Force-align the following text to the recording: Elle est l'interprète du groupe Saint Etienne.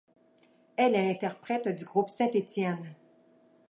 Elle 0.77 0.95
est 0.95 1.05
l'interprète 1.05 1.67
du 1.67 1.85
groupe 1.85 2.09
Saint 2.09 2.31
Etienne. 2.33 2.95